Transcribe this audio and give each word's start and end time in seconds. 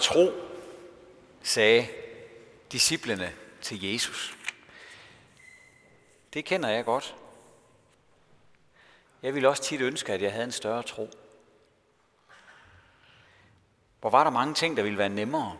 tro, 0.00 0.32
sagde 1.42 1.88
disciplene 2.72 3.32
til 3.60 3.92
Jesus. 3.92 4.36
Det 6.32 6.44
kender 6.44 6.68
jeg 6.68 6.84
godt. 6.84 7.16
Jeg 9.22 9.34
ville 9.34 9.48
også 9.48 9.62
tit 9.62 9.80
ønske, 9.80 10.12
at 10.12 10.22
jeg 10.22 10.32
havde 10.32 10.44
en 10.44 10.52
større 10.52 10.82
tro. 10.82 11.10
Hvor 14.00 14.10
var 14.10 14.24
der 14.24 14.30
mange 14.30 14.54
ting, 14.54 14.76
der 14.76 14.82
ville 14.82 14.98
være 14.98 15.08
nemmere, 15.08 15.58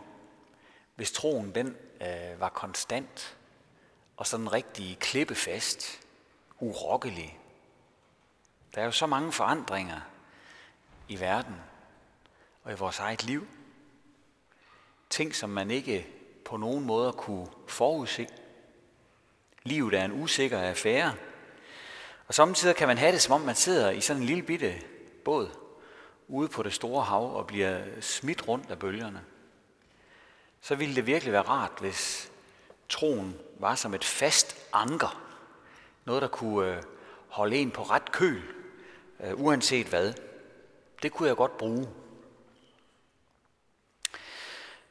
hvis 0.94 1.12
troen 1.12 1.54
den 1.54 1.76
øh, 2.00 2.40
var 2.40 2.48
konstant 2.48 3.36
og 4.16 4.26
sådan 4.26 4.52
rigtig 4.52 4.98
klippefast, 4.98 6.00
urokkelig. 6.58 7.38
Der 8.74 8.80
er 8.80 8.84
jo 8.84 8.92
så 8.92 9.06
mange 9.06 9.32
forandringer 9.32 10.00
i 11.08 11.20
verden 11.20 11.56
og 12.64 12.72
i 12.72 12.74
vores 12.74 12.98
eget 12.98 13.24
liv. 13.24 13.48
Ting, 15.10 15.34
som 15.34 15.50
man 15.50 15.70
ikke 15.70 16.06
på 16.44 16.56
nogen 16.56 16.84
måde 16.84 17.12
kunne 17.12 17.46
forudse. 17.66 18.28
Livet 19.62 19.94
er 19.94 20.04
en 20.04 20.22
usikker 20.22 20.58
affære. 20.58 21.14
Og 22.26 22.34
samtidig 22.34 22.76
kan 22.76 22.88
man 22.88 22.98
have 22.98 23.12
det, 23.12 23.20
som 23.20 23.32
om 23.32 23.40
man 23.40 23.54
sidder 23.54 23.90
i 23.90 24.00
sådan 24.00 24.22
en 24.22 24.26
lille 24.26 24.42
bitte 24.42 24.74
båd 25.24 25.48
ude 26.28 26.48
på 26.48 26.62
det 26.62 26.72
store 26.72 27.04
hav 27.04 27.36
og 27.36 27.46
bliver 27.46 27.80
smidt 28.00 28.48
rundt 28.48 28.70
af 28.70 28.78
bølgerne. 28.78 29.20
Så 30.60 30.74
ville 30.74 30.94
det 30.94 31.06
virkelig 31.06 31.32
være 31.32 31.42
rart, 31.42 31.72
hvis 31.80 32.32
troen 32.88 33.36
var 33.58 33.74
som 33.74 33.94
et 33.94 34.04
fast 34.04 34.56
anker. 34.72 35.22
Noget, 36.04 36.22
der 36.22 36.28
kunne 36.28 36.76
øh, 36.76 36.82
holde 37.28 37.56
en 37.56 37.70
på 37.70 37.82
ret 37.82 38.12
køl, 38.12 38.42
øh, 39.24 39.40
uanset 39.40 39.86
hvad. 39.86 40.12
Det 41.02 41.12
kunne 41.12 41.28
jeg 41.28 41.36
godt 41.36 41.58
bruge. 41.58 41.88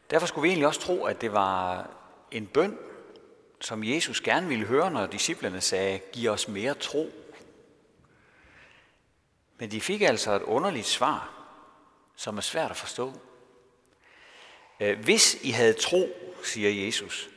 Derfor 0.09 0.27
skulle 0.27 0.43
vi 0.43 0.49
egentlig 0.49 0.67
også 0.67 0.79
tro, 0.79 1.05
at 1.05 1.21
det 1.21 1.33
var 1.33 1.89
en 2.31 2.47
bøn, 2.47 2.77
som 3.61 3.83
Jesus 3.83 4.21
gerne 4.21 4.47
ville 4.47 4.65
høre, 4.65 4.91
når 4.91 5.05
disciplerne 5.05 5.61
sagde, 5.61 5.99
giv 6.13 6.29
os 6.29 6.47
mere 6.47 6.73
tro. 6.73 7.11
Men 9.57 9.71
de 9.71 9.81
fik 9.81 10.01
altså 10.01 10.31
et 10.31 10.41
underligt 10.41 10.85
svar, 10.85 11.33
som 12.15 12.37
er 12.37 12.41
svært 12.41 12.71
at 12.71 12.77
forstå. 12.77 13.13
Øh, 14.79 14.99
Hvis 14.99 15.37
I 15.43 15.49
havde 15.51 15.73
tro, 15.73 16.09
siger 16.43 16.85
Jesus, 16.85 17.29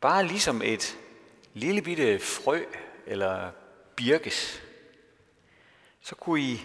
bare 0.00 0.26
ligesom 0.26 0.62
et 0.62 0.98
lille 1.54 1.82
bitte 1.82 2.18
frø 2.18 2.64
eller 3.06 3.50
birkes, 3.96 4.62
så 6.00 6.14
kunne 6.14 6.40
I 6.40 6.60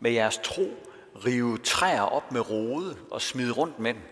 med 0.00 0.10
jeres 0.10 0.40
tro 0.42 0.86
rive 1.24 1.58
træer 1.58 2.02
op 2.02 2.32
med 2.32 2.50
rode 2.50 2.98
og 3.10 3.22
smide 3.22 3.52
rundt 3.52 3.78
med 3.78 3.94
dem. 3.94 4.02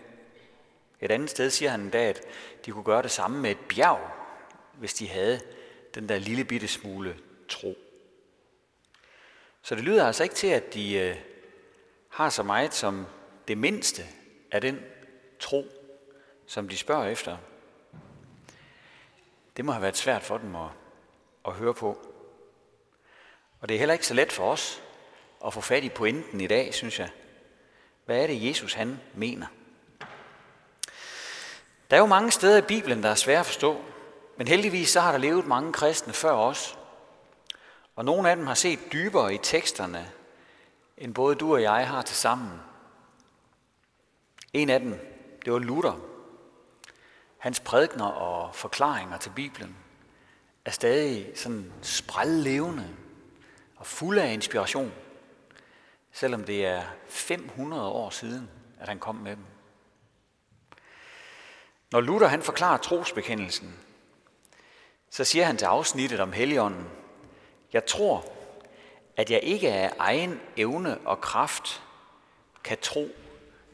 Et 1.01 1.11
andet 1.11 1.29
sted 1.29 1.49
siger 1.49 1.71
han 1.71 1.81
endda, 1.81 2.09
at 2.09 2.21
de 2.65 2.71
kunne 2.71 2.83
gøre 2.83 3.01
det 3.01 3.11
samme 3.11 3.41
med 3.41 3.51
et 3.51 3.59
bjerg, 3.69 4.11
hvis 4.73 4.93
de 4.93 5.09
havde 5.09 5.39
den 5.95 6.09
der 6.09 6.17
lille 6.17 6.45
bitte 6.45 6.67
smule 6.67 7.17
tro. 7.49 7.77
Så 9.61 9.75
det 9.75 9.83
lyder 9.83 10.05
altså 10.07 10.23
ikke 10.23 10.35
til, 10.35 10.47
at 10.47 10.73
de 10.73 10.93
øh, 10.93 11.15
har 12.09 12.29
så 12.29 12.43
meget 12.43 12.73
som 12.73 13.05
det 13.47 13.57
mindste 13.57 14.03
af 14.51 14.61
den 14.61 14.79
tro, 15.39 15.65
som 16.47 16.69
de 16.69 16.77
spørger 16.77 17.07
efter. 17.07 17.37
Det 19.57 19.65
må 19.65 19.71
have 19.71 19.81
været 19.81 19.97
svært 19.97 20.23
for 20.23 20.37
dem 20.37 20.55
at, 20.55 20.69
at 21.45 21.53
høre 21.53 21.73
på. 21.73 22.05
Og 23.59 23.69
det 23.69 23.75
er 23.75 23.79
heller 23.79 23.93
ikke 23.93 24.07
så 24.07 24.13
let 24.13 24.31
for 24.31 24.51
os 24.51 24.83
at 25.45 25.53
få 25.53 25.61
fat 25.61 25.83
i 25.83 25.89
pointen 25.89 26.41
i 26.41 26.47
dag, 26.47 26.73
synes 26.73 26.99
jeg. 26.99 27.09
Hvad 28.05 28.23
er 28.23 28.27
det, 28.27 28.47
Jesus 28.47 28.73
han 28.73 28.99
mener? 29.13 29.47
Der 31.89 31.95
er 31.95 31.99
jo 31.99 32.05
mange 32.05 32.31
steder 32.31 32.57
i 32.57 32.61
Bibelen, 32.61 33.03
der 33.03 33.09
er 33.09 33.15
svære 33.15 33.39
at 33.39 33.45
forstå, 33.45 33.81
men 34.37 34.47
heldigvis 34.47 34.89
så 34.89 34.99
har 34.99 35.11
der 35.11 35.19
levet 35.19 35.47
mange 35.47 35.73
kristne 35.73 36.13
før 36.13 36.31
os. 36.31 36.77
Og 37.95 38.05
nogle 38.05 38.29
af 38.29 38.35
dem 38.35 38.47
har 38.47 38.53
set 38.53 38.79
dybere 38.93 39.33
i 39.33 39.37
teksterne, 39.37 40.11
end 40.97 41.13
både 41.13 41.35
du 41.35 41.53
og 41.53 41.61
jeg 41.61 41.87
har 41.87 42.01
til 42.01 42.15
sammen. 42.15 42.51
En 44.53 44.69
af 44.69 44.79
dem, 44.79 44.91
det 45.45 45.53
var 45.53 45.59
Luther. 45.59 45.99
Hans 47.37 47.59
prædikner 47.59 48.05
og 48.05 48.55
forklaringer 48.55 49.17
til 49.17 49.29
Bibelen 49.35 49.77
er 50.65 50.71
stadig 50.71 51.31
sådan 51.35 51.73
sprællevende 51.81 52.95
og 53.75 53.85
fulde 53.85 54.21
af 54.23 54.33
inspiration, 54.33 54.91
selvom 56.11 56.43
det 56.43 56.65
er 56.65 56.83
500 57.07 57.87
år 57.87 58.09
siden, 58.09 58.49
at 58.79 58.87
han 58.87 58.99
kom 58.99 59.15
med 59.15 59.35
dem. 59.35 59.45
Når 61.91 62.01
Luther 62.01 62.27
han 62.27 62.41
forklarer 62.41 62.77
trosbekendelsen, 62.77 63.79
så 65.09 65.23
siger 65.23 65.45
han 65.45 65.57
til 65.57 65.65
afsnittet 65.65 66.19
om 66.19 66.31
Helligånden, 66.31 66.89
jeg 67.73 67.85
tror, 67.85 68.25
at 69.17 69.31
jeg 69.31 69.39
ikke 69.43 69.71
af 69.71 69.93
egen 69.99 70.39
evne 70.57 70.97
og 70.97 71.21
kraft 71.21 71.83
kan 72.63 72.77
tro 72.81 73.09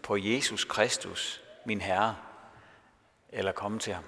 på 0.03 0.18
Jesus 0.18 0.66
Kristus, 0.66 1.44
min 1.66 1.81
Herre, 1.81 2.16
eller 3.30 3.52
komme 3.52 3.80
til 3.80 3.94
ham. 3.94 4.03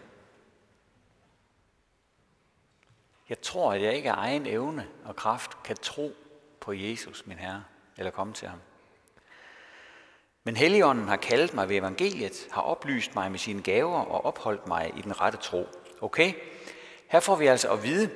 Jeg 3.30 3.42
tror, 3.42 3.74
at 3.74 3.82
jeg 3.82 3.94
ikke 3.96 4.12
af 4.12 4.16
egen 4.16 4.46
evne 4.46 4.88
og 5.06 5.16
kraft 5.16 5.64
kan 5.64 5.78
tro 5.78 6.16
på 6.60 6.74
Jesus, 6.74 7.26
min 7.26 7.38
Herre, 7.38 7.64
eller 7.98 8.12
komme 8.12 8.34
til 8.34 8.48
ham. 8.48 8.60
Men 10.48 10.58
Helligånden 10.58 11.08
har 11.08 11.16
kaldet 11.16 11.54
mig 11.54 11.70
ved 11.70 11.76
evangeliet, 11.76 12.48
har 12.52 12.62
oplyst 12.62 13.16
mig 13.16 13.32
med 13.32 13.40
sine 13.40 13.62
gaver 13.62 14.00
og 14.00 14.26
opholdt 14.26 14.68
mig 14.68 14.94
i 14.98 15.02
den 15.02 15.22
rette 15.22 15.38
tro. 15.38 15.68
Okay? 16.02 16.34
Her 17.08 17.20
får 17.20 17.36
vi 17.36 17.48
altså 17.48 17.72
at 17.72 17.84
vide, 17.84 18.10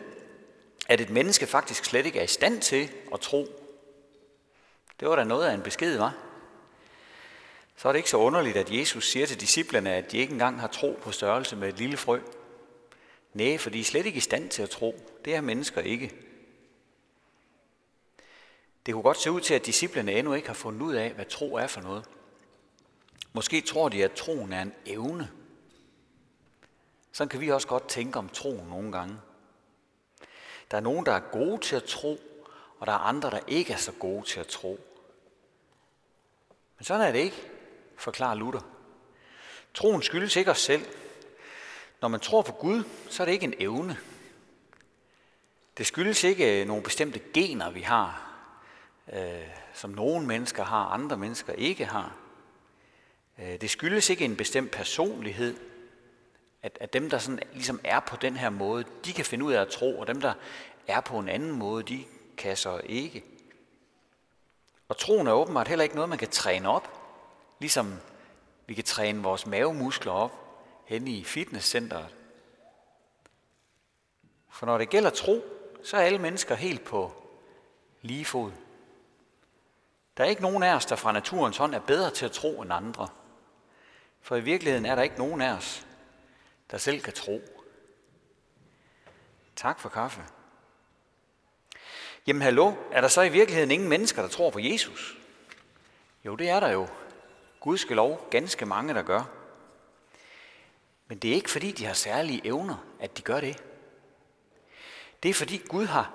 at 0.87 1.01
et 1.01 1.09
menneske 1.09 1.47
faktisk 1.47 1.85
slet 1.85 2.05
ikke 2.05 2.19
er 2.19 2.23
i 2.23 2.27
stand 2.27 2.61
til 2.61 2.91
at 3.13 3.19
tro. 3.19 3.47
Det 4.99 5.07
var 5.09 5.15
da 5.15 5.23
noget 5.23 5.47
af 5.47 5.53
en 5.53 5.61
besked, 5.61 5.97
var. 5.97 6.13
Så 7.75 7.87
er 7.87 7.91
det 7.91 7.99
ikke 7.99 8.09
så 8.09 8.17
underligt, 8.17 8.57
at 8.57 8.71
Jesus 8.71 9.11
siger 9.11 9.25
til 9.25 9.39
disciplerne, 9.39 9.93
at 9.93 10.11
de 10.11 10.17
ikke 10.17 10.33
engang 10.33 10.59
har 10.59 10.67
tro 10.67 10.99
på 11.01 11.11
størrelse 11.11 11.55
med 11.55 11.69
et 11.69 11.77
lille 11.77 11.97
frø. 11.97 12.19
Nej, 13.33 13.57
for 13.57 13.69
de 13.69 13.79
er 13.79 13.83
slet 13.83 14.05
ikke 14.05 14.17
i 14.17 14.21
stand 14.21 14.49
til 14.49 14.63
at 14.63 14.69
tro. 14.69 14.95
Det 15.25 15.35
er 15.35 15.41
mennesker 15.41 15.81
ikke. 15.81 16.11
Det 18.85 18.93
kunne 18.93 19.03
godt 19.03 19.21
se 19.21 19.31
ud 19.31 19.41
til, 19.41 19.53
at 19.53 19.65
disciplerne 19.65 20.11
endnu 20.11 20.33
ikke 20.33 20.47
har 20.47 20.53
fundet 20.53 20.81
ud 20.81 20.93
af, 20.93 21.11
hvad 21.11 21.25
tro 21.25 21.55
er 21.55 21.67
for 21.67 21.81
noget. 21.81 22.05
Måske 23.33 23.61
tror 23.61 23.89
de, 23.89 24.03
at 24.03 24.11
troen 24.11 24.53
er 24.53 24.61
en 24.61 24.73
evne. 24.85 25.31
Sådan 27.11 27.29
kan 27.29 27.41
vi 27.41 27.51
også 27.51 27.67
godt 27.67 27.87
tænke 27.87 28.19
om 28.19 28.29
troen 28.29 28.67
nogle 28.67 28.91
gange. 28.91 29.19
Der 30.71 30.77
er 30.77 30.81
nogen, 30.81 31.05
der 31.05 31.11
er 31.11 31.19
gode 31.19 31.61
til 31.61 31.75
at 31.75 31.83
tro, 31.83 32.19
og 32.79 32.87
der 32.87 32.93
er 32.93 32.97
andre, 32.97 33.29
der 33.29 33.39
ikke 33.47 33.73
er 33.73 33.77
så 33.77 33.91
gode 33.91 34.25
til 34.25 34.39
at 34.39 34.47
tro. 34.47 34.79
Men 36.77 36.85
sådan 36.85 37.07
er 37.07 37.11
det 37.11 37.19
ikke, 37.19 37.49
forklarer 37.97 38.35
Luther. 38.35 38.61
Troen 39.73 40.01
skyldes 40.01 40.35
ikke 40.35 40.51
os 40.51 40.61
selv. 40.61 40.85
Når 42.01 42.07
man 42.07 42.19
tror 42.19 42.41
på 42.41 42.51
Gud, 42.51 42.83
så 43.09 43.23
er 43.23 43.25
det 43.25 43.33
ikke 43.33 43.45
en 43.45 43.53
evne. 43.59 43.97
Det 45.77 45.85
skyldes 45.85 46.23
ikke 46.23 46.61
øh, 46.61 46.67
nogle 46.67 46.83
bestemte 46.83 47.19
gener, 47.33 47.69
vi 47.69 47.81
har, 47.81 48.33
øh, 49.13 49.47
som 49.73 49.89
nogle 49.89 50.27
mennesker 50.27 50.63
har, 50.63 50.85
andre 50.85 51.17
mennesker 51.17 51.53
ikke 51.53 51.85
har. 51.85 52.20
Øh, 53.41 53.61
det 53.61 53.69
skyldes 53.69 54.09
ikke 54.09 54.25
en 54.25 54.35
bestemt 54.35 54.71
personlighed, 54.71 55.57
at, 56.61 56.77
at 56.81 56.93
dem, 56.93 57.09
der 57.09 57.17
sådan 57.17 57.39
ligesom 57.53 57.79
er 57.83 57.99
på 57.99 58.15
den 58.15 58.37
her 58.37 58.49
måde, 58.49 58.85
de 59.05 59.13
kan 59.13 59.25
finde 59.25 59.45
ud 59.45 59.53
af 59.53 59.61
at 59.61 59.67
tro, 59.67 59.99
og 59.99 60.07
dem, 60.07 60.21
der 60.21 60.33
er 60.87 61.01
på 61.01 61.19
en 61.19 61.29
anden 61.29 61.51
måde, 61.51 61.83
de 61.83 62.03
kan 62.37 62.57
så 62.57 62.81
ikke. 62.85 63.23
Og 64.89 64.97
troen 64.97 65.27
er 65.27 65.31
åbenbart 65.31 65.67
heller 65.67 65.83
ikke 65.83 65.95
noget, 65.95 66.09
man 66.09 66.17
kan 66.17 66.29
træne 66.29 66.69
op, 66.69 67.01
ligesom 67.59 67.99
vi 68.67 68.73
kan 68.73 68.83
træne 68.83 69.23
vores 69.23 69.45
mavemuskler 69.45 70.11
op 70.11 70.31
hen 70.85 71.07
i 71.07 71.23
fitnesscenteret. 71.23 72.15
For 74.49 74.65
når 74.65 74.77
det 74.77 74.89
gælder 74.89 75.09
tro, 75.09 75.43
så 75.83 75.97
er 75.97 76.01
alle 76.01 76.19
mennesker 76.19 76.55
helt 76.55 76.83
på 76.83 77.13
lige 78.01 78.25
fod. 78.25 78.51
Der 80.17 80.23
er 80.23 80.27
ikke 80.27 80.41
nogen 80.41 80.63
af 80.63 80.75
os, 80.75 80.85
der 80.85 80.95
fra 80.95 81.11
naturens 81.11 81.57
hånd 81.57 81.75
er 81.75 81.79
bedre 81.79 82.11
til 82.11 82.25
at 82.25 82.31
tro 82.31 82.61
end 82.61 82.73
andre. 82.73 83.07
For 84.21 84.35
i 84.35 84.41
virkeligheden 84.41 84.85
er 84.85 84.95
der 84.95 85.01
ikke 85.01 85.17
nogen 85.17 85.41
af 85.41 85.51
os, 85.53 85.87
der 86.71 86.77
selv 86.77 87.01
kan 87.01 87.13
tro. 87.13 87.41
Tak 89.55 89.79
for 89.79 89.89
kaffe. 89.89 90.21
Jamen 92.27 92.41
hallo, 92.41 92.73
er 92.91 93.01
der 93.01 93.07
så 93.07 93.21
i 93.21 93.29
virkeligheden 93.29 93.71
ingen 93.71 93.89
mennesker, 93.89 94.21
der 94.21 94.29
tror 94.29 94.49
på 94.49 94.59
Jesus? 94.59 95.17
Jo, 96.25 96.35
det 96.35 96.49
er 96.49 96.59
der 96.59 96.69
jo. 96.69 96.87
Gud 97.59 97.77
skal 97.77 97.95
lov 97.95 98.27
ganske 98.31 98.65
mange, 98.65 98.93
der 98.93 99.01
gør. 99.01 99.23
Men 101.07 101.17
det 101.17 101.31
er 101.31 101.35
ikke 101.35 101.51
fordi, 101.51 101.71
de 101.71 101.85
har 101.85 101.93
særlige 101.93 102.41
evner, 102.45 102.85
at 102.99 103.17
de 103.17 103.21
gør 103.21 103.39
det. 103.39 103.63
Det 105.23 105.29
er 105.29 105.33
fordi 105.33 105.57
Gud 105.57 105.85
har 105.85 106.13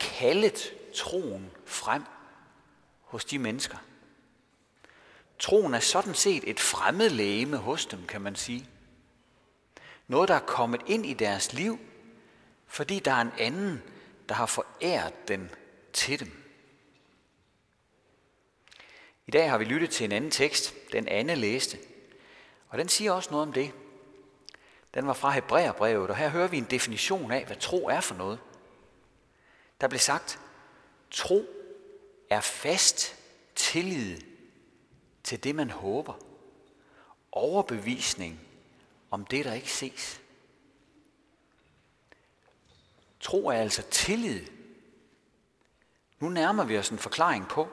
kaldet 0.00 0.74
troen 0.94 1.50
frem 1.66 2.04
hos 3.00 3.24
de 3.24 3.38
mennesker. 3.38 3.76
Troen 5.42 5.74
er 5.74 5.80
sådan 5.80 6.14
set 6.14 6.50
et 6.50 6.60
fremmed 6.60 7.10
lægeme 7.10 7.56
hos 7.56 7.86
dem, 7.86 8.06
kan 8.06 8.20
man 8.20 8.36
sige. 8.36 8.68
Noget, 10.08 10.28
der 10.28 10.34
er 10.34 10.46
kommet 10.46 10.80
ind 10.86 11.06
i 11.06 11.14
deres 11.14 11.52
liv, 11.52 11.78
fordi 12.66 12.98
der 12.98 13.12
er 13.12 13.20
en 13.20 13.32
anden, 13.38 13.82
der 14.28 14.34
har 14.34 14.46
foræret 14.46 15.28
den 15.28 15.50
til 15.92 16.20
dem. 16.20 16.42
I 19.26 19.30
dag 19.30 19.50
har 19.50 19.58
vi 19.58 19.64
lyttet 19.64 19.90
til 19.90 20.04
en 20.04 20.12
anden 20.12 20.30
tekst, 20.30 20.74
den 20.92 21.08
Anne 21.08 21.34
læste. 21.34 21.78
Og 22.68 22.78
den 22.78 22.88
siger 22.88 23.12
også 23.12 23.30
noget 23.30 23.46
om 23.46 23.52
det. 23.52 23.72
Den 24.94 25.06
var 25.06 25.12
fra 25.12 25.30
Hebræerbrevet, 25.30 26.10
og 26.10 26.16
her 26.16 26.28
hører 26.28 26.48
vi 26.48 26.58
en 26.58 26.66
definition 26.70 27.32
af, 27.32 27.44
hvad 27.46 27.56
tro 27.56 27.88
er 27.88 28.00
for 28.00 28.14
noget. 28.14 28.38
Der 29.80 29.88
blev 29.88 30.00
sagt, 30.00 30.40
tro 31.10 31.46
er 32.30 32.40
fast 32.40 33.16
tillid 33.54 34.31
til 35.24 35.44
det, 35.44 35.54
man 35.54 35.70
håber. 35.70 36.14
Overbevisning 37.32 38.40
om 39.10 39.24
det, 39.24 39.44
der 39.44 39.52
ikke 39.52 39.72
ses. 39.72 40.20
Tro 43.20 43.46
er 43.46 43.52
altså 43.52 43.82
tillid. 43.90 44.46
Nu 46.20 46.28
nærmer 46.28 46.64
vi 46.64 46.78
os 46.78 46.88
en 46.88 46.98
forklaring 46.98 47.48
på, 47.48 47.68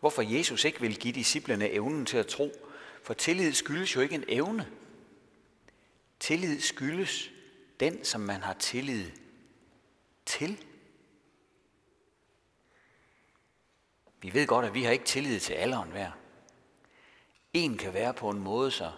hvorfor 0.00 0.22
Jesus 0.22 0.64
ikke 0.64 0.80
vil 0.80 0.98
give 0.98 1.14
disciplene 1.14 1.70
evnen 1.70 2.06
til 2.06 2.16
at 2.16 2.26
tro. 2.26 2.52
For 3.02 3.14
tillid 3.14 3.52
skyldes 3.52 3.96
jo 3.96 4.00
ikke 4.00 4.14
en 4.14 4.24
evne. 4.28 4.70
Tillid 6.20 6.60
skyldes 6.60 7.30
den, 7.80 8.04
som 8.04 8.20
man 8.20 8.42
har 8.42 8.54
tillid 8.54 9.10
til. 10.26 10.64
Vi 14.20 14.34
ved 14.34 14.46
godt, 14.46 14.66
at 14.66 14.74
vi 14.74 14.82
har 14.82 14.90
ikke 14.90 15.04
tillid 15.04 15.40
til 15.40 15.52
alle 15.52 15.76
og. 15.76 16.23
En 17.54 17.76
kan 17.76 17.94
være 17.94 18.14
på 18.14 18.30
en 18.30 18.38
måde, 18.38 18.70
så 18.70 18.92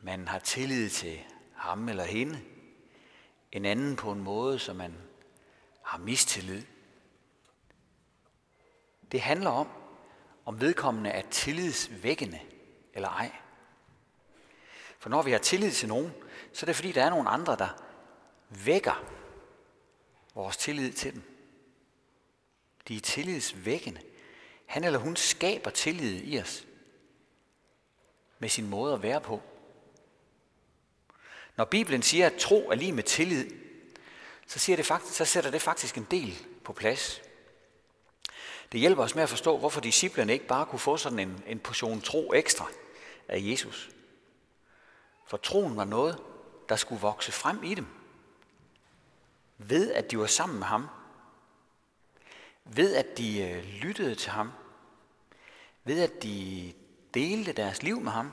man 0.00 0.28
har 0.28 0.38
tillid 0.38 0.90
til 0.90 1.20
ham 1.54 1.88
eller 1.88 2.04
hende. 2.04 2.40
En 3.52 3.64
anden 3.64 3.96
på 3.96 4.12
en 4.12 4.22
måde, 4.22 4.58
så 4.58 4.72
man 4.72 4.94
har 5.82 5.98
mistillid. 5.98 6.62
Det 9.12 9.20
handler 9.20 9.50
om, 9.50 9.68
om 10.44 10.60
vedkommende 10.60 11.10
er 11.10 11.22
tillidsvækkende 11.30 12.40
eller 12.94 13.08
ej. 13.08 13.32
For 14.98 15.08
når 15.08 15.22
vi 15.22 15.30
har 15.30 15.38
tillid 15.38 15.72
til 15.72 15.88
nogen, 15.88 16.12
så 16.52 16.64
er 16.64 16.66
det 16.66 16.76
fordi, 16.76 16.92
der 16.92 17.04
er 17.04 17.10
nogle 17.10 17.28
andre, 17.28 17.56
der 17.56 17.68
vækker 18.48 19.04
vores 20.34 20.56
tillid 20.56 20.92
til 20.92 21.14
dem. 21.14 21.22
De 22.88 22.96
er 22.96 23.00
tillidsvækkende. 23.00 24.00
Han 24.66 24.84
eller 24.84 24.98
hun 24.98 25.16
skaber 25.16 25.70
tillid 25.70 26.20
i 26.24 26.40
os 26.40 26.65
med 28.38 28.48
sin 28.48 28.70
måde 28.70 28.94
at 28.94 29.02
være 29.02 29.20
på. 29.20 29.42
Når 31.56 31.64
Bibelen 31.64 32.02
siger, 32.02 32.26
at 32.26 32.36
tro 32.38 32.70
er 32.70 32.74
lige 32.74 32.92
med 32.92 33.02
tillid, 33.02 33.50
så, 34.46 34.58
siger 34.58 34.76
det 34.76 34.86
faktisk, 34.86 35.16
så 35.16 35.24
sætter 35.24 35.50
det 35.50 35.62
faktisk 35.62 35.96
en 35.96 36.06
del 36.10 36.46
på 36.64 36.72
plads. 36.72 37.22
Det 38.72 38.80
hjælper 38.80 39.02
os 39.02 39.14
med 39.14 39.22
at 39.22 39.28
forstå, 39.28 39.58
hvorfor 39.58 39.80
disciplerne 39.80 40.32
ikke 40.32 40.46
bare 40.46 40.66
kunne 40.66 40.78
få 40.78 40.96
sådan 40.96 41.18
en, 41.18 41.44
en 41.46 41.58
portion 41.58 42.00
tro 42.00 42.32
ekstra 42.34 42.68
af 43.28 43.38
Jesus. 43.42 43.90
For 45.26 45.36
troen 45.36 45.76
var 45.76 45.84
noget, 45.84 46.18
der 46.68 46.76
skulle 46.76 47.00
vokse 47.00 47.32
frem 47.32 47.64
i 47.64 47.74
dem. 47.74 47.86
Ved 49.58 49.92
at 49.92 50.10
de 50.10 50.18
var 50.18 50.26
sammen 50.26 50.58
med 50.58 50.66
ham. 50.66 50.86
Ved 52.64 52.94
at 52.94 53.18
de 53.18 53.42
øh, 53.42 53.64
lyttede 53.64 54.14
til 54.14 54.30
ham. 54.30 54.52
Ved 55.84 56.02
at 56.02 56.22
de 56.22 56.72
delte 57.16 57.52
deres 57.52 57.82
liv 57.82 58.00
med 58.00 58.12
ham 58.12 58.32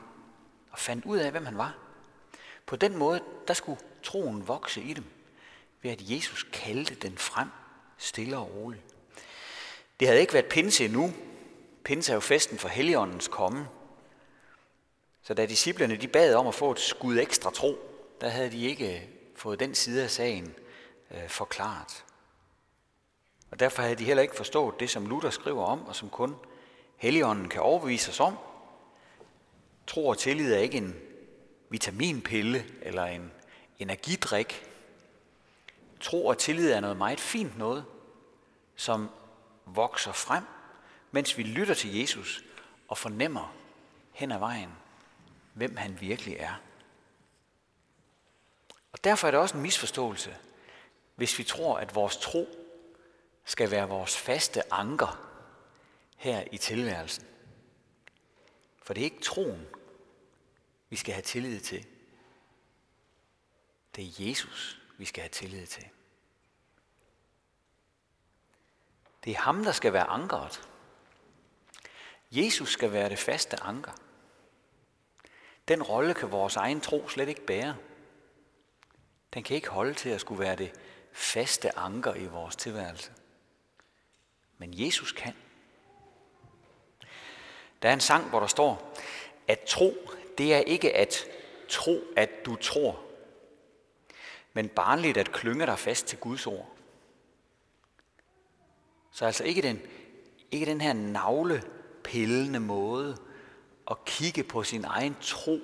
og 0.72 0.80
fandt 0.80 1.06
ud 1.06 1.18
af, 1.18 1.32
hvem 1.32 1.46
han 1.46 1.58
var. 1.58 1.76
På 2.66 2.76
den 2.76 2.98
måde, 2.98 3.22
der 3.48 3.54
skulle 3.54 3.82
troen 4.04 4.48
vokse 4.48 4.82
i 4.82 4.94
dem, 4.94 5.06
ved 5.82 5.92
at 5.92 6.02
Jesus 6.02 6.44
kaldte 6.54 6.96
den 6.96 7.18
frem 7.18 7.50
stille 7.98 8.38
og 8.38 8.56
roligt. 8.56 8.84
Det 10.00 10.08
havde 10.08 10.22
ikke 10.22 10.34
været 10.34 10.46
pinse 10.46 10.86
endnu. 10.86 11.14
Pinse 11.84 12.12
er 12.12 12.16
jo 12.16 12.20
festen 12.20 12.58
for 12.58 12.68
Helligåndens 12.68 13.28
komme. 13.28 13.68
Så 15.22 15.34
da 15.34 15.46
disciplerne 15.46 15.96
de 15.96 16.08
bad 16.08 16.36
om 16.36 16.48
at 16.48 16.56
få 16.56 16.72
et 16.72 16.80
skud 16.80 17.18
ekstra 17.20 17.52
tro, 17.52 17.78
der 18.22 18.30
havde 18.30 18.52
de 18.52 18.66
ikke 18.66 18.96
øh, 18.96 19.08
fået 19.36 19.60
den 19.60 19.76
side 19.76 20.04
af 20.04 20.12
sagen 20.12 20.56
øh, 21.12 21.30
forklaret. 21.30 22.06
Og 23.52 23.60
derfor 23.60 23.82
havde 23.82 23.96
de 23.96 24.04
heller 24.04 24.24
ikke 24.24 24.36
forstået 24.36 24.80
det, 24.80 24.90
som 24.90 25.06
Luther 25.06 25.30
skriver 25.30 25.66
om, 25.66 25.86
og 25.86 25.96
som 25.96 26.10
kun 26.10 26.36
Helligånden 26.98 27.50
kan 27.50 27.62
overbevise 27.62 28.12
os 28.12 28.20
om. 28.20 28.38
Tro 29.88 30.08
og 30.08 30.18
tillid 30.18 30.54
er 30.54 30.60
ikke 30.60 30.78
en 30.78 30.96
vitaminpille 31.70 32.66
eller 32.82 33.06
en 33.06 33.32
energidrik. 33.80 34.66
Tro 36.00 36.26
og 36.26 36.38
tillid 36.38 36.72
er 36.72 36.80
noget 36.80 36.98
meget 36.98 37.20
fint 37.20 37.58
noget, 37.58 37.86
som 38.76 39.10
vokser 39.66 40.12
frem, 40.12 40.44
mens 41.12 41.38
vi 41.38 41.44
lytter 41.44 41.74
til 41.74 42.00
Jesus 42.00 42.44
og 42.88 42.98
fornemmer 42.98 43.56
hen 44.12 44.32
ad 44.32 44.40
vejen, 44.40 44.70
hvem 45.54 45.76
han 45.78 46.02
virkelig 46.02 46.36
er. 46.40 46.54
Og 48.92 49.04
derfor 49.04 49.28
er 49.28 49.32
det 49.32 49.40
også 49.40 49.58
en 49.58 49.64
misforståelse, 49.64 50.36
hvis 51.16 51.40
vi 51.40 51.44
tror, 51.44 51.78
at 51.78 51.96
vores 51.96 52.18
tro 52.18 52.48
skal 53.46 53.72
være 53.72 53.90
vores 53.90 54.18
faste 54.18 54.74
anker 54.74 55.30
her 56.18 56.44
i 56.52 56.58
tilværelsen. 56.58 57.26
For 58.84 58.94
det 58.94 59.02
er 59.02 59.06
ikke 59.06 59.22
troen, 59.22 59.68
vi 60.90 60.96
skal 60.96 61.14
have 61.14 61.22
tillid 61.22 61.60
til. 61.60 61.86
Det 63.96 64.04
er 64.04 64.28
Jesus, 64.28 64.82
vi 64.98 65.06
skal 65.06 65.22
have 65.22 65.30
tillid 65.30 65.66
til. 65.68 65.88
Det 69.24 69.32
er 69.32 69.38
ham, 69.38 69.64
der 69.64 69.72
skal 69.72 69.94
være 69.94 70.08
ankeret. 70.08 70.70
Jesus 72.32 72.70
skal 72.70 72.92
være 72.92 73.10
det 73.10 73.20
faste 73.20 73.64
anker. 73.64 73.92
Den 75.68 75.84
rolle 75.84 76.14
kan 76.14 76.32
vores 76.32 76.56
egen 76.56 76.82
tro 76.82 77.10
slet 77.10 77.30
ikke 77.30 77.46
bære. 77.46 77.78
Den 79.34 79.44
kan 79.44 79.56
ikke 79.56 79.70
holde 79.70 79.94
til 79.94 80.10
at 80.10 80.22
skulle 80.22 80.40
være 80.40 80.56
det 80.56 80.74
faste 81.12 81.78
anker 81.78 82.14
i 82.14 82.26
vores 82.26 82.56
tilværelse. 82.56 83.12
Men 84.58 84.80
Jesus 84.80 85.12
kan. 85.12 85.36
Der 87.84 87.90
er 87.90 87.94
en 87.94 88.00
sang, 88.00 88.30
hvor 88.30 88.40
der 88.40 88.48
står, 88.48 88.94
at 89.48 89.60
tro, 89.68 89.94
det 90.38 90.54
er 90.54 90.60
ikke 90.60 90.96
at 90.96 91.26
tro, 91.70 92.00
at 92.18 92.30
du 92.46 92.56
tror, 92.56 93.00
men 94.54 94.70
barnligt 94.70 95.18
at 95.18 95.32
klynge 95.32 95.66
dig 95.66 95.80
fast 95.80 96.08
til 96.08 96.18
Guds 96.18 96.48
ord. 96.48 96.70
Så 99.12 99.26
altså 99.26 99.44
ikke 99.44 99.62
den, 99.62 99.82
ikke 100.52 100.66
den 100.66 100.82
her 100.82 100.94
navlepillende 100.94 102.60
måde 102.60 103.18
at 103.92 104.06
kigge 104.06 104.44
på 104.44 104.64
sin 104.64 104.86
egen 104.86 105.16
tro 105.22 105.60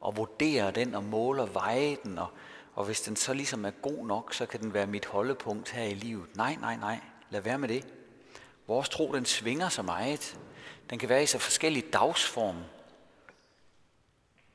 og 0.00 0.16
vurdere 0.16 0.70
den 0.70 0.94
og 0.94 1.04
måle 1.04 1.42
og 1.42 1.54
veje 1.54 1.96
den, 2.04 2.18
og, 2.18 2.28
og 2.74 2.84
hvis 2.84 3.00
den 3.00 3.16
så 3.16 3.34
ligesom 3.34 3.64
er 3.64 3.70
god 3.70 4.06
nok, 4.06 4.34
så 4.34 4.46
kan 4.46 4.60
den 4.60 4.74
være 4.74 4.86
mit 4.86 5.06
holdepunkt 5.06 5.70
her 5.70 5.84
i 5.84 5.94
livet. 5.94 6.36
Nej, 6.36 6.56
nej, 6.60 6.76
nej. 6.76 7.00
Lad 7.30 7.40
være 7.40 7.58
med 7.58 7.68
det. 7.68 7.99
Vores 8.70 8.88
tro, 8.88 9.12
den 9.12 9.26
svinger 9.26 9.68
så 9.68 9.82
meget. 9.82 10.38
Den 10.90 10.98
kan 10.98 11.08
være 11.08 11.22
i 11.22 11.26
så 11.26 11.38
forskellige 11.38 11.90
dagsform. 11.90 12.56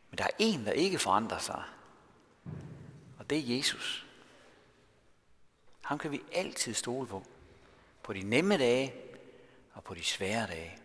Men 0.10 0.18
der 0.18 0.24
er 0.24 0.30
en, 0.40 0.66
der 0.66 0.72
ikke 0.72 1.00
forandrer 1.00 1.38
sig. 1.38 1.64
Og 3.20 3.30
det 3.30 3.38
er 3.38 3.58
Jesus. 3.58 4.06
Ham 5.82 5.98
kan 5.98 6.12
vi 6.12 6.22
altid 6.34 6.74
stole 6.74 7.08
på. 7.08 7.24
På 8.04 8.14
de 8.14 8.24
nemme 8.24 8.58
dage 8.58 8.94
og 9.74 9.84
på 9.84 9.94
de 9.94 10.04
svære 10.04 10.48
dage. 10.48 10.78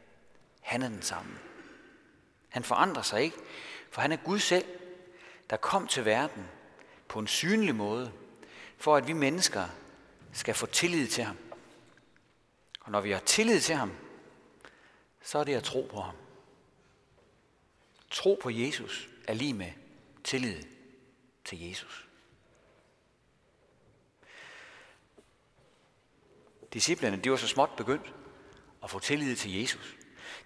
Han 0.60 0.82
er 0.82 0.88
den 0.88 1.02
samme. 1.02 1.38
Han 2.48 2.64
forandrer 2.64 3.02
sig 3.02 3.22
ikke, 3.22 3.36
for 3.90 4.00
han 4.00 4.12
er 4.12 4.16
Gud 4.16 4.38
selv, 4.38 4.64
der 5.50 5.56
kom 5.56 5.86
til 5.86 6.04
verden 6.04 6.48
på 7.08 7.18
en 7.18 7.26
synlig 7.26 7.74
måde, 7.74 8.12
for 8.78 8.96
at 8.96 9.06
vi 9.06 9.12
mennesker 9.12 9.64
skal 10.32 10.54
få 10.54 10.66
tillid 10.66 11.08
til 11.08 11.24
ham. 11.24 11.36
Og 12.90 12.92
når 12.92 13.00
vi 13.00 13.10
har 13.10 13.20
tillid 13.20 13.60
til 13.60 13.74
ham, 13.74 13.92
så 15.22 15.38
er 15.38 15.44
det 15.44 15.54
at 15.54 15.62
tro 15.62 15.88
på 15.90 16.00
ham. 16.00 16.14
Tro 18.10 18.38
på 18.42 18.50
Jesus 18.50 19.08
er 19.28 19.34
lige 19.34 19.54
med 19.54 19.72
tillid 20.24 20.62
til 21.44 21.68
Jesus. 21.68 22.08
Disciplerne, 26.72 27.16
de 27.16 27.30
var 27.30 27.36
så 27.36 27.48
småt 27.48 27.70
begyndt 27.76 28.14
at 28.82 28.90
få 28.90 28.98
tillid 28.98 29.36
til 29.36 29.60
Jesus. 29.60 29.96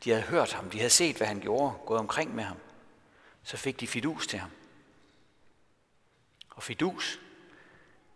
De 0.04 0.10
havde 0.10 0.22
hørt 0.22 0.52
ham, 0.52 0.70
de 0.70 0.78
havde 0.78 0.90
set, 0.90 1.16
hvad 1.16 1.26
han 1.26 1.40
gjorde, 1.40 1.74
gået 1.86 2.00
omkring 2.00 2.34
med 2.34 2.44
ham. 2.44 2.58
Så 3.42 3.56
fik 3.56 3.80
de 3.80 3.86
fidus 3.86 4.26
til 4.26 4.38
ham. 4.38 4.50
Og 6.50 6.62
fidus, 6.62 7.20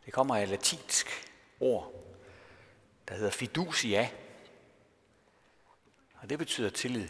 det 0.05 0.13
kommer 0.13 0.37
af 0.37 0.51
latinsk 0.51 1.31
ord, 1.61 2.08
der 3.09 3.15
hedder 3.15 3.31
fidusia. 3.31 4.11
Og 6.15 6.31
det 6.31 6.39
betyder 6.39 6.71
tillid. 6.71 7.09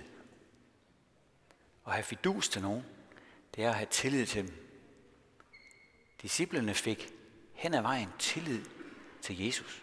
At 1.86 1.92
have 1.92 2.04
fidus 2.04 2.48
til 2.48 2.62
nogen, 2.62 2.84
det 3.54 3.64
er 3.64 3.68
at 3.68 3.74
have 3.74 3.88
tillid 3.90 4.26
til 4.26 4.46
dem. 4.46 4.64
Disciplerne 6.22 6.74
fik 6.74 7.12
hen 7.52 7.74
ad 7.74 7.82
vejen 7.82 8.08
tillid 8.18 8.64
til 9.22 9.44
Jesus. 9.44 9.82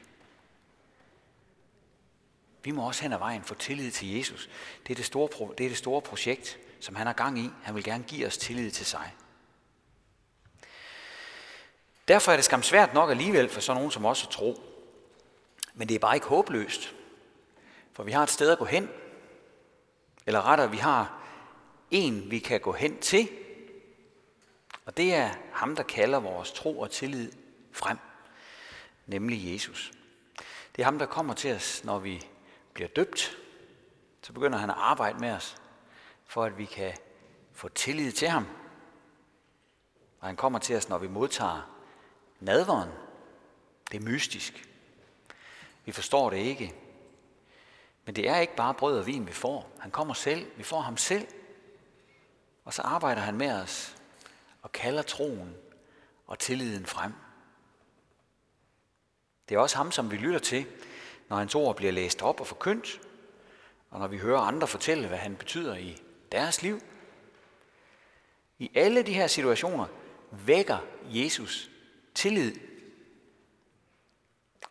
Vi 2.63 2.71
må 2.71 2.87
også 2.87 3.01
hen 3.01 3.13
ad 3.13 3.17
vejen 3.17 3.43
få 3.43 3.55
tillid 3.55 3.91
til 3.91 4.15
Jesus. 4.15 4.49
Det 4.87 4.91
er 4.91 4.95
det 4.95 5.05
store, 5.05 5.53
det 5.57 5.65
er 5.65 5.69
det 5.69 5.77
store 5.77 6.01
projekt, 6.01 6.59
som 6.79 6.95
han 6.95 7.07
har 7.07 7.13
gang 7.13 7.39
i. 7.39 7.49
Han 7.63 7.75
vil 7.75 7.83
gerne 7.83 8.03
give 8.03 8.27
os 8.27 8.37
tillid 8.37 8.71
til 8.71 8.85
sig. 8.85 9.13
Derfor 12.07 12.31
er 12.31 12.35
det 12.35 12.45
skam 12.45 12.63
svært 12.63 12.93
nok 12.93 13.09
alligevel 13.09 13.49
for 13.49 13.61
sådan 13.61 13.77
nogen 13.77 13.91
som 13.91 14.05
os 14.05 14.23
at 14.23 14.29
tro. 14.29 14.74
Men 15.75 15.89
det 15.89 15.95
er 15.95 15.99
bare 15.99 16.15
ikke 16.15 16.27
håbløst. 16.27 16.95
For 17.93 18.03
vi 18.03 18.11
har 18.11 18.23
et 18.23 18.29
sted 18.29 18.51
at 18.51 18.57
gå 18.57 18.65
hen. 18.65 18.89
Eller 20.25 20.41
rettere, 20.41 20.71
vi 20.71 20.77
har 20.77 21.23
en, 21.91 22.31
vi 22.31 22.39
kan 22.39 22.59
gå 22.59 22.71
hen 22.71 22.99
til. 22.99 23.29
Og 24.85 24.97
det 24.97 25.13
er 25.13 25.29
ham, 25.51 25.75
der 25.75 25.83
kalder 25.83 26.19
vores 26.19 26.51
tro 26.51 26.79
og 26.79 26.91
tillid 26.91 27.31
frem. 27.71 27.97
Nemlig 29.05 29.53
Jesus. 29.53 29.91
Det 30.75 30.81
er 30.81 30.85
ham, 30.85 30.99
der 30.99 31.05
kommer 31.05 31.33
til 31.33 31.55
os, 31.55 31.83
når 31.83 31.99
vi 31.99 32.27
bliver 32.73 32.87
døbt. 32.87 33.37
Så 34.21 34.33
begynder 34.33 34.57
han 34.57 34.69
at 34.69 34.75
arbejde 34.79 35.19
med 35.19 35.31
os, 35.31 35.57
for 36.25 36.43
at 36.43 36.57
vi 36.57 36.65
kan 36.65 36.93
få 37.53 37.69
tillid 37.69 38.11
til 38.11 38.27
ham. 38.27 38.47
Og 40.19 40.27
han 40.27 40.35
kommer 40.35 40.59
til 40.59 40.75
os, 40.75 40.89
når 40.89 40.97
vi 40.97 41.07
modtager 41.07 41.71
nadveren. 42.39 42.89
Det 43.91 43.97
er 43.97 44.01
mystisk. 44.01 44.69
Vi 45.85 45.91
forstår 45.91 46.29
det 46.29 46.37
ikke. 46.37 46.73
Men 48.05 48.15
det 48.15 48.29
er 48.29 48.37
ikke 48.37 48.55
bare 48.55 48.73
brød 48.73 48.99
og 48.99 49.07
vin, 49.07 49.27
vi 49.27 49.31
får. 49.31 49.71
Han 49.79 49.91
kommer 49.91 50.13
selv. 50.13 50.47
Vi 50.57 50.63
får 50.63 50.81
ham 50.81 50.97
selv. 50.97 51.27
Og 52.65 52.73
så 52.73 52.81
arbejder 52.81 53.21
han 53.21 53.35
med 53.35 53.51
os 53.51 53.95
og 54.61 54.71
kalder 54.71 55.01
troen 55.01 55.55
og 56.27 56.39
tilliden 56.39 56.85
frem. 56.85 57.13
Det 59.49 59.55
er 59.55 59.59
også 59.59 59.77
ham, 59.77 59.91
som 59.91 60.11
vi 60.11 60.17
lytter 60.17 60.39
til, 60.39 60.65
når 61.29 61.37
hans 61.37 61.55
ord 61.55 61.75
bliver 61.75 61.91
læst 61.91 62.21
op 62.21 62.39
og 62.39 62.47
forkyndt, 62.47 63.01
og 63.89 63.99
når 63.99 64.07
vi 64.07 64.17
hører 64.17 64.39
andre 64.39 64.67
fortælle, 64.67 65.07
hvad 65.07 65.17
han 65.17 65.35
betyder 65.35 65.75
i 65.75 66.01
deres 66.31 66.61
liv. 66.61 66.81
I 68.59 68.71
alle 68.75 69.03
de 69.03 69.13
her 69.13 69.27
situationer 69.27 69.85
vækker 70.31 70.77
Jesus 71.05 71.69
tillid. 72.15 72.55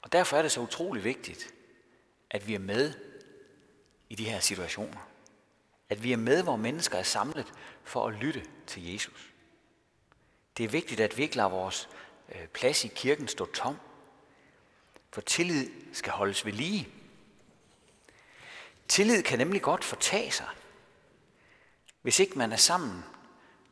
Og 0.04 0.12
derfor 0.12 0.36
er 0.36 0.42
det 0.42 0.52
så 0.52 0.60
utrolig 0.60 1.04
vigtigt, 1.04 1.54
at 2.30 2.48
vi 2.48 2.54
er 2.54 2.58
med 2.58 2.94
i 4.08 4.14
de 4.14 4.24
her 4.24 4.40
situationer. 4.40 5.08
At 5.88 6.02
vi 6.02 6.12
er 6.12 6.16
med, 6.16 6.42
hvor 6.42 6.56
mennesker 6.56 6.98
er 6.98 7.02
samlet 7.02 7.52
for 7.84 8.06
at 8.06 8.14
lytte 8.14 8.44
til 8.66 8.92
Jesus. 8.92 9.32
Det 10.56 10.64
er 10.64 10.68
vigtigt, 10.68 11.00
at 11.00 11.16
vi 11.16 11.22
ikke 11.22 11.36
lader 11.36 11.48
vores 11.48 11.88
øh, 12.34 12.46
plads 12.46 12.84
i 12.84 12.88
kirken 12.88 13.28
stå 13.28 13.46
tom. 13.46 13.76
For 15.10 15.20
tillid 15.20 15.70
skal 15.92 16.12
holdes 16.12 16.46
ved 16.46 16.52
lige. 16.52 16.88
Tillid 18.88 19.22
kan 19.22 19.38
nemlig 19.38 19.62
godt 19.62 19.84
fortage 19.84 20.30
sig, 20.30 20.48
hvis 22.02 22.20
ikke 22.20 22.38
man 22.38 22.52
er 22.52 22.56
sammen 22.56 23.04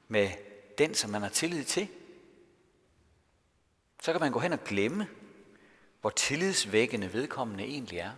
med 0.08 0.30
den, 0.78 0.94
som 0.94 1.10
man 1.10 1.22
har 1.22 1.28
tillid 1.28 1.64
til. 1.64 1.88
Så 4.02 4.12
kan 4.12 4.20
man 4.20 4.32
gå 4.32 4.38
hen 4.38 4.52
og 4.52 4.64
glemme, 4.64 5.08
hvor 6.02 6.10
tillidsvækkende 6.10 7.12
vedkommende 7.12 7.64
egentlig 7.64 7.98
er. 7.98 8.10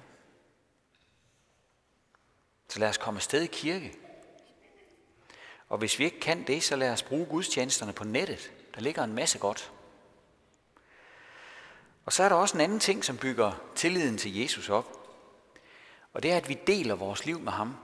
Så 2.69 2.79
lad 2.79 2.89
os 2.89 2.99
komme 2.99 3.19
afsted 3.19 3.43
i 3.43 3.47
kirke. 3.47 3.95
Og 5.69 5.79
hvis 5.79 5.99
vi 5.99 6.05
ikke 6.05 6.21
kan 6.21 6.47
det, 6.47 6.63
så 6.63 6.77
lad 6.77 6.91
os 6.91 7.03
bruge 7.03 7.27
gudstjenesterne 7.27 7.93
på 7.93 8.05
nettet. 8.05 8.53
Der 8.75 8.81
ligger 8.81 9.05
en 9.05 9.13
masse 9.13 9.39
godt. 9.39 9.73
Og 12.07 12.13
så 12.13 12.23
er 12.23 12.29
der 12.29 12.37
også 12.37 12.57
en 12.57 12.61
anden 12.61 12.81
ting, 12.81 13.05
som 13.05 13.19
bygger 13.19 13.53
tilliden 13.75 14.19
til 14.19 14.37
Jesus 14.37 14.69
op. 14.69 15.09
Og 16.13 16.23
det 16.23 16.33
er, 16.33 16.37
at 16.37 16.49
vi 16.49 16.59
deler 16.67 16.95
vores 16.95 17.27
liv 17.27 17.41
med 17.41 17.53
ham. 17.53 17.77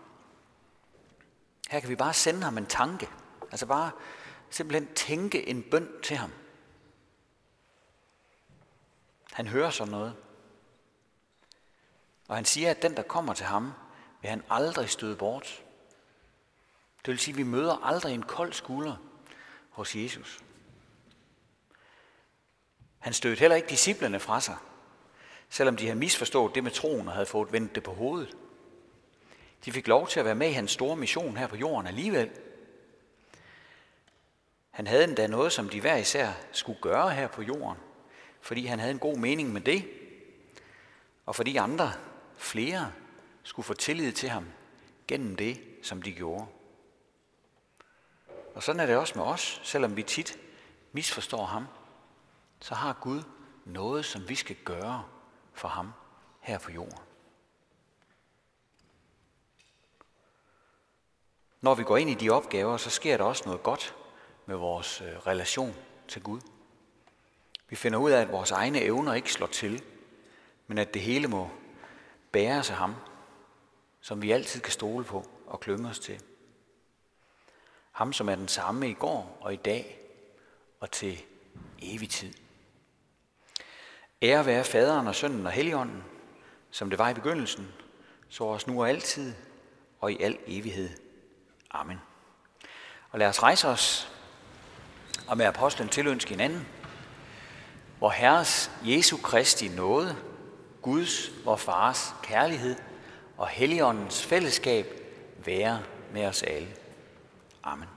Her 1.70 1.80
kan 1.80 1.88
vi 1.88 1.96
bare 1.96 2.14
sende 2.14 2.42
ham 2.42 2.58
en 2.58 2.66
tanke. 2.66 3.08
Altså 3.50 3.66
bare 3.66 3.90
simpelthen 4.50 4.94
tænke 4.94 5.48
en 5.48 5.62
bøn 5.62 5.88
til 6.02 6.16
ham. 6.16 6.32
Han 9.32 9.46
hører 9.46 9.70
sådan 9.70 9.90
noget. 9.90 10.16
Og 12.28 12.36
han 12.36 12.44
siger, 12.44 12.70
at 12.70 12.82
den, 12.82 12.96
der 12.96 13.02
kommer 13.02 13.34
til 13.34 13.46
ham, 13.46 13.72
vil 14.20 14.30
han 14.30 14.42
aldrig 14.50 14.90
støde 14.90 15.16
bort. 15.16 15.62
Det 17.06 17.12
vil 17.12 17.18
sige, 17.18 17.32
at 17.32 17.38
vi 17.38 17.42
møder 17.42 17.86
aldrig 17.86 18.14
en 18.14 18.22
kold 18.22 18.52
skulder 18.52 18.96
hos 19.70 19.96
Jesus. 19.96 20.40
Han 22.98 23.12
stødte 23.12 23.40
heller 23.40 23.56
ikke 23.56 23.68
disciplerne 23.68 24.20
fra 24.20 24.40
sig, 24.40 24.56
selvom 25.48 25.76
de 25.76 25.86
havde 25.86 25.98
misforstået 25.98 26.54
det 26.54 26.64
med 26.64 26.70
troen 26.70 27.08
og 27.08 27.14
havde 27.14 27.26
fået 27.26 27.52
vendt 27.52 27.74
det 27.74 27.82
på 27.82 27.92
hovedet. 27.92 28.36
De 29.64 29.72
fik 29.72 29.88
lov 29.88 30.08
til 30.08 30.20
at 30.20 30.26
være 30.26 30.34
med 30.34 30.48
i 30.48 30.52
hans 30.52 30.70
store 30.70 30.96
mission 30.96 31.36
her 31.36 31.46
på 31.46 31.56
jorden 31.56 31.86
alligevel. 31.86 32.30
Han 34.70 34.86
havde 34.86 35.04
endda 35.04 35.26
noget, 35.26 35.52
som 35.52 35.68
de 35.68 35.80
hver 35.80 35.96
især 35.96 36.32
skulle 36.52 36.80
gøre 36.80 37.10
her 37.10 37.28
på 37.28 37.42
jorden, 37.42 37.78
fordi 38.40 38.66
han 38.66 38.78
havde 38.78 38.92
en 38.92 38.98
god 38.98 39.16
mening 39.16 39.52
med 39.52 39.60
det, 39.60 39.88
og 41.26 41.36
fordi 41.36 41.56
andre, 41.56 41.92
flere, 42.36 42.92
skulle 43.42 43.66
få 43.66 43.74
tillid 43.74 44.12
til 44.12 44.28
ham 44.28 44.46
gennem 45.08 45.36
det, 45.36 45.60
som 45.82 46.02
de 46.02 46.12
gjorde. 46.12 46.46
Og 48.54 48.62
sådan 48.62 48.80
er 48.80 48.86
det 48.86 48.96
også 48.96 49.18
med 49.18 49.24
os, 49.24 49.60
selvom 49.64 49.96
vi 49.96 50.02
tit 50.02 50.38
misforstår 50.92 51.44
ham 51.44 51.66
så 52.60 52.74
har 52.74 52.92
Gud 52.92 53.22
noget, 53.64 54.04
som 54.04 54.28
vi 54.28 54.34
skal 54.34 54.56
gøre 54.64 55.04
for 55.52 55.68
ham 55.68 55.92
her 56.40 56.58
på 56.58 56.70
jorden. 56.70 56.98
Når 61.60 61.74
vi 61.74 61.84
går 61.84 61.96
ind 61.96 62.10
i 62.10 62.14
de 62.14 62.30
opgaver, 62.30 62.76
så 62.76 62.90
sker 62.90 63.16
der 63.16 63.24
også 63.24 63.42
noget 63.46 63.62
godt 63.62 63.96
med 64.46 64.56
vores 64.56 65.00
øh, 65.00 65.16
relation 65.26 65.74
til 66.08 66.22
Gud. 66.22 66.40
Vi 67.70 67.76
finder 67.76 67.98
ud 67.98 68.10
af, 68.10 68.20
at 68.20 68.32
vores 68.32 68.50
egne 68.50 68.80
evner 68.80 69.14
ikke 69.14 69.32
slår 69.32 69.46
til, 69.46 69.82
men 70.66 70.78
at 70.78 70.94
det 70.94 71.02
hele 71.02 71.28
må 71.28 71.50
bæres 72.32 72.70
af 72.70 72.76
ham, 72.76 72.94
som 74.00 74.22
vi 74.22 74.30
altid 74.30 74.60
kan 74.60 74.72
stole 74.72 75.04
på 75.04 75.28
og 75.46 75.60
klynge 75.60 75.88
os 75.88 75.98
til. 75.98 76.22
Ham, 77.92 78.12
som 78.12 78.28
er 78.28 78.34
den 78.34 78.48
samme 78.48 78.90
i 78.90 78.92
går 78.92 79.38
og 79.40 79.52
i 79.52 79.56
dag 79.56 80.00
og 80.80 80.90
til 80.90 81.22
evig 81.82 82.10
tid. 82.10 82.32
Ære 84.22 84.46
være 84.46 84.64
faderen 84.64 85.06
og 85.06 85.14
sønnen 85.14 85.46
og 85.46 85.52
helligånden, 85.52 86.04
som 86.70 86.90
det 86.90 86.98
var 86.98 87.10
i 87.10 87.14
begyndelsen, 87.14 87.72
så 88.28 88.44
os 88.44 88.66
nu 88.66 88.80
og 88.80 88.88
altid 88.88 89.34
og 90.00 90.12
i 90.12 90.22
al 90.22 90.38
evighed. 90.46 90.90
Amen. 91.70 92.00
Og 93.10 93.18
lad 93.18 93.28
os 93.28 93.42
rejse 93.42 93.68
os 93.68 94.12
og 95.28 95.36
med 95.36 95.46
apostlen 95.46 95.88
tilønske 95.88 96.30
hinanden, 96.30 96.66
hvor 98.00 98.10
Herres 98.10 98.70
Jesu 98.84 99.16
Kristi 99.16 99.68
nåde, 99.68 100.16
Guds, 100.82 101.30
vor 101.44 101.56
Fars 101.56 102.14
kærlighed 102.22 102.76
og 103.36 103.48
Helligåndens 103.48 104.26
fællesskab 104.26 104.86
være 105.44 105.80
med 106.12 106.26
os 106.26 106.42
alle. 106.42 106.68
Amen. 107.62 107.88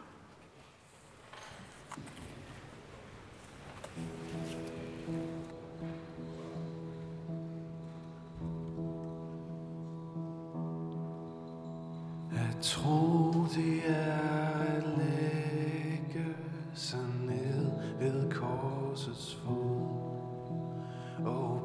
tro 12.61 13.45
det 13.55 13.81
er 13.87 14.52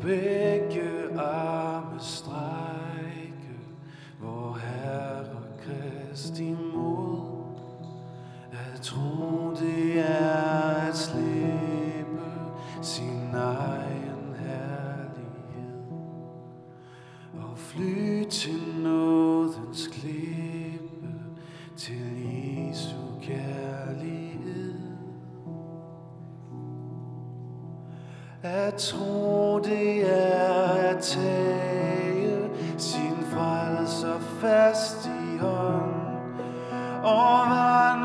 begge 0.08 1.20
arme 1.20 2.00
strække 2.00 3.58
hvor 4.18 4.58
Herre 4.58 5.42
Kristi 5.64 6.54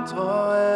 Thôi, 0.06 0.73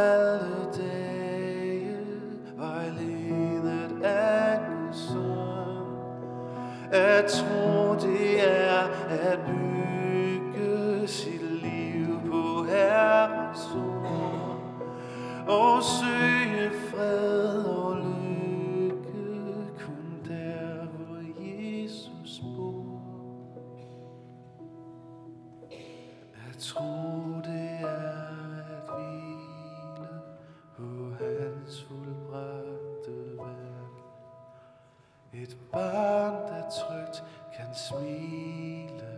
barn, 35.78 36.34
der 36.34 36.70
trygt 36.70 37.24
kan 37.56 37.66
smile 37.74 39.12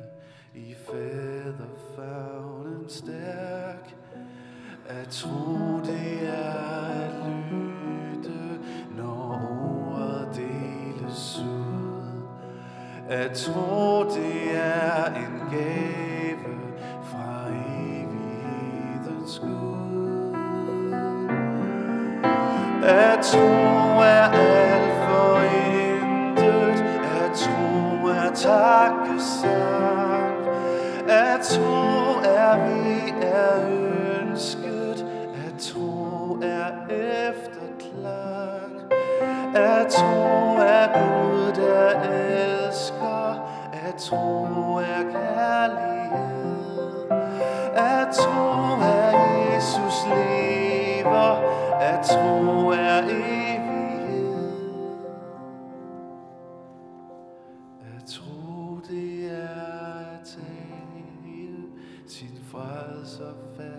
i 0.56 0.76
faderfavnen 0.86 2.90
stærk. 2.90 3.96
At 4.88 5.08
tro 5.08 5.80
det 5.86 6.28
er 6.28 6.90
at 6.90 7.12
lytte, 7.52 8.60
når 8.98 9.42
ordet 9.92 10.28
deles 10.36 11.40
ud. 11.40 12.24
At 13.10 13.32
tro 13.32 13.89
takkesang, 28.90 30.48
at 31.10 31.42
tro 31.42 32.20
er 32.24 32.56
vi 32.66 33.14
er 33.22 33.68
ønsket, 34.22 35.06
at 35.46 35.60
tro 35.60 36.38
er 36.42 36.72
efterklang, 37.28 38.74
at 39.56 39.88
tro 39.88 40.56
er 40.58 40.88
Gud, 40.94 41.54
der 41.56 41.90
elsker, 42.02 43.50
at 43.74 43.96
tro 43.96 44.76
er 44.76 45.04
frelser 63.10 63.34
fast 63.58 63.79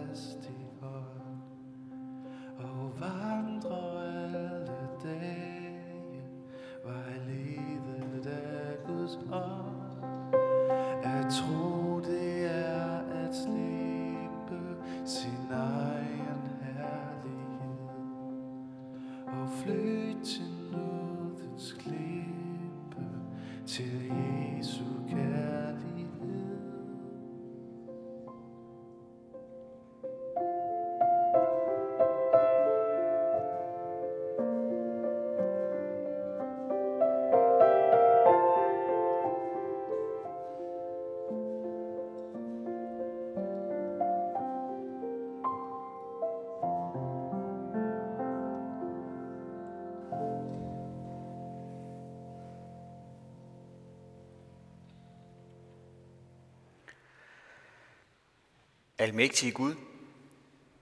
Almægtige 59.00 59.52
Gud, 59.52 59.74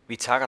vi 0.06 0.16
takker 0.16 0.46